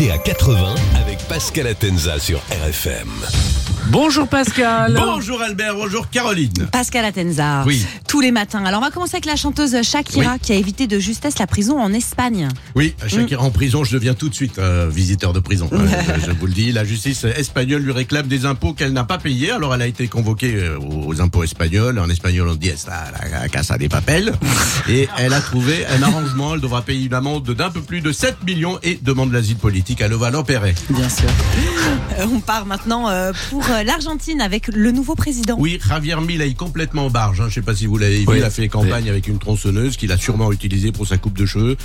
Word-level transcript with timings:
À 0.00 0.18
80 0.18 0.74
avec 1.00 1.18
Pascal 1.28 1.66
Atenza 1.68 2.18
sur 2.18 2.38
RFM. 2.50 3.08
Bonjour 3.88 4.26
Pascal. 4.26 4.94
Bonjour 4.96 5.40
Albert, 5.42 5.74
bonjour 5.74 6.08
Caroline. 6.08 6.52
Pascal 6.72 7.04
Atenza. 7.04 7.62
Oui. 7.66 7.84
Tous 8.08 8.20
les 8.20 8.30
matins. 8.30 8.64
Alors 8.64 8.80
on 8.80 8.84
va 8.84 8.90
commencer 8.90 9.14
avec 9.16 9.26
la 9.26 9.36
chanteuse 9.36 9.80
Shakira 9.82 10.32
Oui. 10.34 10.38
qui 10.40 10.52
a 10.52 10.56
évité 10.56 10.86
de 10.86 10.98
justesse 10.98 11.38
la 11.38 11.46
prison 11.46 11.78
en 11.80 11.92
Espagne. 11.92 12.48
Oui, 12.74 12.94
Shakira 13.06 13.42
en 13.42 13.50
prison, 13.50 13.84
je 13.84 13.92
deviens 13.92 14.14
tout 14.14 14.28
de 14.28 14.34
suite 14.34 14.58
euh, 14.58 14.88
visiteur 14.92 15.32
de 15.32 15.40
prison. 15.40 15.68
Euh, 15.82 16.16
je 16.26 16.30
vous 16.32 16.46
le 16.46 16.52
dis, 16.52 16.72
la 16.72 16.84
justice 16.84 17.24
espagnole 17.24 17.82
lui 17.82 17.92
réclame 17.92 18.26
des 18.28 18.46
impôts 18.46 18.72
qu'elle 18.72 18.92
n'a 18.92 19.04
pas 19.04 19.18
payés. 19.18 19.50
Alors 19.50 19.74
elle 19.74 19.82
a 19.82 19.86
été 19.86 20.08
convoquée 20.08 20.54
euh, 20.54 20.78
aux 20.78 21.20
impôts 21.20 21.44
espagnols. 21.44 21.98
En 21.98 22.08
espagnol, 22.08 22.48
on 22.48 22.54
dit 22.54 22.68
"Esta 22.68 23.04
la 23.30 23.48
casa 23.48 23.78
des 23.78 23.88
papels. 23.88 24.32
Et 24.88 25.08
elle 25.18 25.32
a 25.32 25.40
trouvé 25.40 25.84
un 25.86 26.02
arrangement. 26.02 26.54
Elle 26.54 26.60
devra 26.60 26.82
payer 26.82 27.06
une 27.06 27.14
amende 27.14 27.50
d'un 27.50 27.70
peu 27.70 27.80
plus 27.82 28.00
de 28.00 28.10
7 28.12 28.44
millions 28.46 28.78
et 28.82 28.98
demande 29.02 29.32
l'asile 29.32 29.56
politique 29.56 29.81
à 30.00 30.08
Levallois-Perret. 30.08 30.74
Bien 30.90 31.08
sûr. 31.08 31.28
on 32.32 32.40
part 32.40 32.66
maintenant 32.66 33.08
euh, 33.08 33.32
pour 33.50 33.64
euh, 33.68 33.82
l'Argentine 33.82 34.40
avec 34.40 34.68
le 34.68 34.92
nouveau 34.92 35.14
président. 35.14 35.56
Oui, 35.58 35.78
Javier 35.86 36.16
Milei 36.20 36.54
complètement 36.54 37.10
barge. 37.10 37.40
Hein. 37.40 37.46
Je 37.48 37.54
sais 37.54 37.62
pas 37.62 37.74
si 37.74 37.86
vous 37.86 37.98
l'avez 37.98 38.20
vu. 38.20 38.24
Oui. 38.28 38.36
Il 38.38 38.44
a 38.44 38.50
fait 38.50 38.68
campagne 38.68 39.10
avec 39.10 39.26
une 39.26 39.38
tronçonneuse 39.38 39.96
qu'il 39.96 40.12
a 40.12 40.18
sûrement 40.18 40.52
utilisée 40.52 40.92
pour 40.92 41.06
sa 41.06 41.18
coupe 41.18 41.36
de 41.36 41.46
cheveux. 41.46 41.76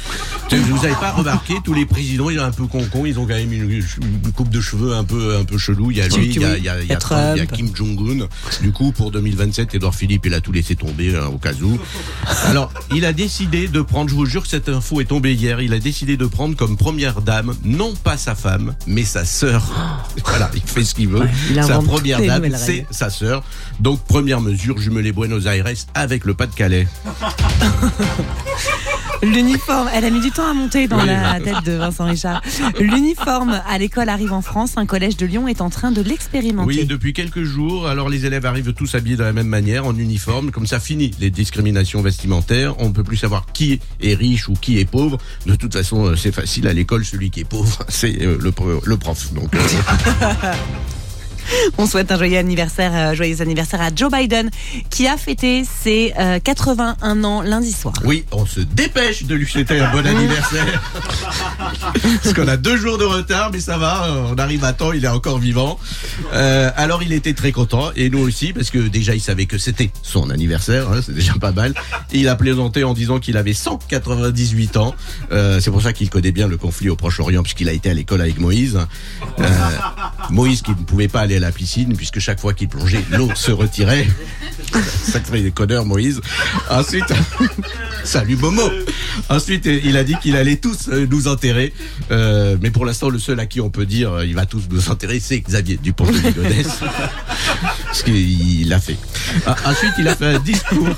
Vous 0.52 0.86
avez 0.86 0.94
pas 0.96 1.12
remarqué 1.12 1.56
tous 1.64 1.73
les 1.73 1.86
présidents, 1.86 2.30
ils 2.30 2.38
sont 2.38 2.44
un 2.44 2.52
peu 2.52 2.68
con 2.68 2.84
Ils 3.06 3.20
ont 3.20 3.26
quand 3.26 3.36
même 3.36 3.52
une, 3.52 3.72
une 3.72 4.32
coupe 4.32 4.50
de 4.50 4.62
cheveux 4.62 4.94
un 4.94 5.04
peu 5.04 5.36
un 5.36 5.44
peu 5.44 5.58
chelou. 5.58 5.92
Il 5.92 5.98
y 5.98 6.02
a 6.02 6.08
lui, 6.08 6.28
il 6.28 6.42
y 6.42 6.45
a, 6.45 6.58
il 6.58 6.64
y 6.64 6.70
a, 6.70 6.82
il 6.82 6.88
y 6.88 6.94
a 6.94 6.98
Trump. 6.98 7.22
Trump, 7.22 7.34
il 7.36 7.40
y 7.40 7.42
a 7.42 7.45
Kim 7.45 7.76
Jong 7.76 8.22
Un. 8.22 8.64
Du 8.64 8.72
coup, 8.72 8.92
pour 8.92 9.12
2027, 9.12 9.76
Edouard 9.76 9.95
Philippe, 9.95 10.26
il 10.26 10.34
a 10.34 10.42
tout 10.42 10.52
laissé 10.52 10.76
tomber 10.76 11.16
hein, 11.16 11.28
au 11.34 11.38
cas 11.38 11.54
où. 11.54 11.80
Alors, 12.45 12.72
il 12.95 13.06
a 13.06 13.14
décidé 13.14 13.68
de 13.68 13.82
prendre. 13.82 14.09
Je 14.09 14.16
vous 14.16 14.26
jure 14.26 14.44
que 14.44 14.50
cette 14.50 14.70
info 14.70 15.02
est 15.02 15.06
tombée 15.06 15.34
hier. 15.34 15.62
Il 15.62 15.73
a 15.73 15.80
décidé 15.80 16.18
de 16.18 16.25
prendre 16.25 16.56
comme 16.56 16.78
première 16.78 17.22
dame 17.22 17.56
non 17.64 17.87
pas 17.96 18.18
sa 18.18 18.36
femme, 18.36 18.76
mais 18.86 19.04
sa 19.04 19.26
sœur. 19.26 19.64
Voilà, 20.26 20.50
il 20.54 20.62
fait 20.62 20.84
ce 20.84 20.94
qu'il 20.94 21.08
veut. 21.08 21.28
sa 21.62 21.80
première 21.80 22.20
nouvelles 22.22 22.58
c'est 22.58 22.86
sa 22.92 23.10
sœur. 23.10 23.44
Donc 23.80 24.02
première 24.04 24.42
mesure, 24.42 24.78
jumeler 24.78 25.12
Buenos 25.12 25.46
Aires 25.46 25.66
avec 25.94 26.26
le 26.26 26.34
Pas-de-Calais. 26.34 26.88
L'uniforme, 29.24 29.90
elle 29.96 30.06
a 30.06 30.10
mis 30.12 30.20
du 30.22 30.30
temps 30.30 30.48
à 30.48 30.54
monter 30.54 30.88
dans 30.88 31.00
Oui. 31.00 31.08
la 31.08 31.40
tête 31.40 31.64
de 31.66 31.72
Vincent 31.72 32.06
Richard. 32.06 32.42
L'uniforme 32.80 33.60
à 33.68 33.78
l'école 33.80 34.10
arrive 34.10 34.32
en 34.32 34.44
France. 34.44 34.74
Un 34.78 34.86
collège 34.86 35.18
de 35.18 35.26
Lyon 35.26 35.48
est 35.48 35.62
en 35.62 35.72
train 35.72 35.92
de 35.92 36.02
l'expérimenter. 36.02 36.68
Oui, 36.82 36.86
depuis 36.86 37.14
quelques 37.14 37.42
jours, 37.44 37.88
alors 37.88 38.10
les 38.10 38.26
élèves 38.28 38.46
arrivent 38.46 38.74
tous 38.74 38.94
habillés 38.94 39.18
de 39.18 39.24
la 39.24 39.34
même 39.34 39.48
manière, 39.48 39.88
en 39.88 39.96
uniforme, 39.98 40.52
comme 40.52 40.68
ça 40.68 40.80
finit 40.80 41.12
les 41.20 41.32
discriminations 41.32 42.02
vestimentaires. 42.04 42.76
On 42.80 42.90
ne 42.90 42.94
peut 42.94 43.04
plus 43.04 43.18
savoir 43.18 43.48
qui 43.54 43.80
est 44.02 44.14
riche 44.14 44.50
ou 44.50 44.54
qui 44.54 44.78
est 44.80 44.86
pauvre. 44.86 45.18
De 45.48 45.56
toute 45.56 45.74
façon, 45.74 46.06
euh, 46.06 46.16
c'est 46.16 46.32
facile 46.32 46.68
à 46.68 46.74
l'école, 46.74 47.04
celui 47.04 47.32
qui 47.32 47.40
est 47.40 47.50
pauvre, 47.50 47.77
c'est 47.89 48.22
euh, 48.22 48.38
le, 48.39 48.52
pro- 48.52 48.81
le 48.83 48.97
prof. 48.97 49.33
Donc, 49.33 49.53
euh, 49.56 49.59
On 51.78 51.88
souhaite 51.88 52.11
un 52.11 52.17
joyeux 52.17 52.38
anniversaire, 52.38 52.92
euh, 52.94 53.16
joyeux 53.16 53.42
anniversaire 53.42 53.80
à 53.81 53.88
Joe 53.95 54.11
Biden 54.11 54.50
qui 54.89 55.08
a 55.08 55.16
fêté 55.16 55.64
ses 55.64 56.14
euh, 56.19 56.39
81 56.44 57.23
ans 57.23 57.42
lundi 57.42 57.72
soir. 57.72 57.94
oui, 58.03 58.25
on 58.34 58.45
se 58.45 58.59
dépêche 58.59 59.23
de 59.23 59.34
lui 59.36 59.47
souhaiter 59.47 59.80
un 59.80 59.89
bon 59.92 60.06
anniversaire. 60.06 60.81
Parce 62.23 62.34
qu'on 62.34 62.48
a 62.48 62.58
deux 62.58 62.78
jours 62.78 62.98
de 62.98 63.06
retard, 63.06 63.52
mais 63.52 63.60
ça 63.60 63.78
va, 63.78 64.08
on 64.32 64.36
arrive 64.36 64.64
à 64.64 64.73
temps, 64.73 64.92
il 64.94 65.04
est 65.04 65.10
encore 65.10 65.40
vivant. 65.40 65.80
Euh, 66.34 66.70
alors 66.76 67.04
il 67.04 67.14
était 67.14 67.34
très 67.34 67.52
content, 67.52 67.92
et 67.96 68.09
nous 68.09 68.20
aussi, 68.20 68.54
parce 68.54 68.70
que 68.70 68.80
déjà 68.80 69.16
il 69.16 69.22
savait 69.22 69.46
que 69.46 69.58
c'était 69.58 69.92
son 70.02 70.30
anniversaire, 70.30 70.90
hein, 70.92 71.00
c'est 71.04 71.14
déjà 71.14 71.34
pas 71.34 71.52
mal. 71.52 71.74
Il 72.12 72.28
a 72.30 72.36
plaisanté 72.36 72.84
en 72.84 72.94
disant 72.94 73.20
qu'il 73.20 73.38
avait 73.38 73.54
198 73.54 74.78
ans. 74.78 74.96
Euh, 75.32 75.59
c'est 75.59 75.72
pour 75.72 75.82
ça 75.82 75.94
qu'il 75.94 76.09
connaît 76.09 76.32
bien 76.32 76.48
le 76.48 76.58
conflit 76.58 76.90
au 76.90 76.96
Proche-Orient, 76.96 77.44
puisqu'il 77.44 77.70
a 77.70 77.74
été 77.74 77.90
à 77.90 77.94
l'école 77.94 78.22
avec 78.22 78.40
Moïse. 78.40 78.78
Euh, 79.40 79.44
Moïse 80.30 80.62
qui 80.62 80.72
ne 80.72 80.75
pouvait 80.75 81.08
pas 81.08 81.22
aller 81.22 81.38
à 81.38 81.40
la 81.40 81.52
piscine, 81.52 81.96
puisque 81.96 82.20
chaque 82.20 82.40
fois 82.40 82.53
qu'il 82.53 82.70
plongeait, 82.70 83.03
l'eau 83.12 83.30
se 83.36 83.52
retirait. 83.52 84.08
Sacré 85.03 85.41
déconneur 85.41 85.86
Moïse. 85.86 86.22
Ensuite, 86.70 87.06
salut 88.03 88.36
Momo. 88.36 88.70
Ensuite, 89.30 89.66
il 89.66 89.97
a 89.97 90.03
dit 90.03 90.16
qu'il 90.22 90.36
allait 90.36 90.58
tous 90.58 90.90
nous 90.90 91.28
enterrer. 91.28 91.56
Euh, 92.12 92.57
mais 92.62 92.72
pour 92.72 92.85
l'instant, 92.85 93.09
le 93.09 93.19
seul 93.19 93.40
à 93.40 93.45
qui 93.45 93.62
on 93.62 93.69
peut 93.69 93.85
dire 93.85 94.12
euh, 94.13 94.25
il 94.25 94.35
va 94.35 94.45
tous 94.45 94.63
nous 94.69 94.90
enterrer, 94.90 95.19
c'est 95.19 95.40
Xavier 95.40 95.78
Dupont 95.81 96.06
de 96.06 96.18
Ligonnès. 96.18 96.68
Parce 97.85 98.03
qu'il 98.03 98.69
l'a 98.69 98.79
fait. 98.79 98.97
Ah, 99.45 99.56
Ensuite, 99.66 99.94
il 100.00 100.07
a 100.07 100.16
fait 100.16 100.35
un 100.35 100.40
discours. 100.40 100.88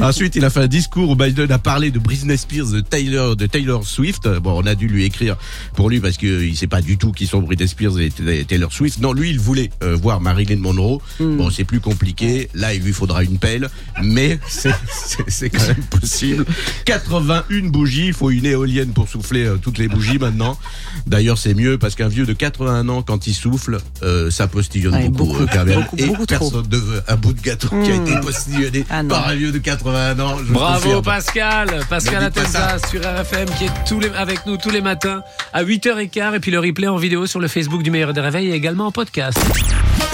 Ensuite, 0.00 0.36
il 0.36 0.44
a 0.44 0.50
fait 0.50 0.60
un 0.60 0.66
discours 0.66 1.10
où 1.10 1.16
Biden 1.16 1.50
a 1.50 1.58
parlé 1.58 1.90
de 1.90 1.98
Britney 1.98 2.36
Spears, 2.36 2.68
de 2.68 2.80
Taylor, 2.80 3.36
de 3.36 3.46
Taylor 3.46 3.86
Swift. 3.86 4.28
Bon, 4.28 4.62
on 4.62 4.66
a 4.66 4.74
dû 4.74 4.88
lui 4.88 5.04
écrire 5.04 5.36
pour 5.74 5.90
lui 5.90 6.00
parce 6.00 6.16
qu'il 6.16 6.56
sait 6.56 6.66
pas 6.66 6.82
du 6.82 6.98
tout 6.98 7.12
qui 7.12 7.26
sont 7.26 7.40
Britney 7.40 7.68
Spears 7.68 7.98
et 7.98 8.10
Taylor 8.44 8.72
Swift. 8.72 9.00
Non, 9.00 9.12
lui, 9.12 9.30
il 9.30 9.40
voulait 9.40 9.70
euh, 9.82 9.96
voir 9.96 10.20
Marilyn 10.20 10.58
Monroe. 10.58 11.00
Bon, 11.20 11.50
c'est 11.50 11.64
plus 11.64 11.80
compliqué. 11.80 12.48
Là, 12.54 12.74
il 12.74 12.82
lui 12.82 12.92
faudra 12.92 13.22
une 13.22 13.38
pelle, 13.38 13.68
mais 14.02 14.38
c'est 14.48 15.50
quand 15.50 15.66
même 15.66 15.84
possible. 15.90 16.44
81 16.84 17.68
bougies. 17.68 18.08
Il 18.08 18.12
faut 18.12 18.30
une 18.30 18.46
éolienne 18.46 18.92
pour 18.92 19.08
souffler 19.08 19.44
euh, 19.44 19.56
toutes 19.56 19.78
les 19.78 19.88
bougies 19.88 20.18
maintenant. 20.18 20.58
D'ailleurs, 21.06 21.38
c'est 21.38 21.54
mieux 21.54 21.78
parce 21.78 21.94
qu'un 21.94 22.08
vieux 22.08 22.26
de 22.26 22.32
81 22.32 22.88
ans, 22.88 23.02
quand 23.02 23.26
il 23.26 23.34
souffle, 23.34 23.78
euh, 24.02 24.30
ça 24.30 24.46
postillonne 24.46 24.94
Ouais, 24.94 25.08
beaucoup, 25.08 25.38
beaucoup, 25.38 25.56
euh, 25.56 25.74
beaucoup, 25.74 25.96
et 25.96 26.06
beaucoup 26.06 26.26
personne 26.26 26.66
ne 26.70 26.76
veut 26.76 27.02
un 27.08 27.16
bout 27.16 27.32
de 27.32 27.40
gâteau 27.40 27.68
qui 27.68 27.90
a 27.90 27.94
été 27.96 28.20
postillonné 28.20 28.84
Ah 28.90 29.02
par 29.04 29.28
un 29.28 29.34
vieux 29.34 29.52
de 29.52 29.58
81 29.58 29.85
ans. 29.88 30.38
je 30.38 30.52
Bravo 30.52 30.80
confirme. 30.80 31.02
Pascal, 31.02 31.80
Pascal 31.88 32.24
Atenza 32.24 32.78
sur 32.90 33.00
RFM 33.00 33.48
qui 33.58 33.64
est 33.64 33.70
tous 33.86 34.00
les, 34.00 34.08
avec 34.10 34.46
nous 34.46 34.56
tous 34.56 34.70
les 34.70 34.80
matins 34.80 35.22
à 35.52 35.64
8h15 35.64 36.34
et 36.34 36.40
puis 36.40 36.50
le 36.50 36.58
replay 36.58 36.88
en 36.88 36.96
vidéo 36.96 37.26
sur 37.26 37.40
le 37.40 37.48
Facebook 37.48 37.82
du 37.82 37.90
Meilleur 37.90 38.12
des 38.12 38.20
Réveils 38.20 38.50
et 38.50 38.54
également 38.54 38.86
en 38.86 38.92
podcast. 38.92 39.38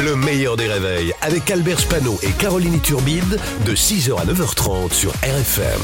Le 0.01 0.17
meilleur 0.17 0.57
des 0.57 0.69
réveils 0.69 1.13
avec 1.21 1.51
Albert 1.51 1.81
Spano 1.81 2.19
et 2.23 2.31
Caroline 2.33 2.81
Turbide 2.81 3.39
de 3.65 3.75
6h 3.75 4.21
à 4.21 4.25
9h30 4.25 4.93
sur 4.93 5.11
RFM. 5.23 5.81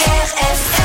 RFM 0.00 0.83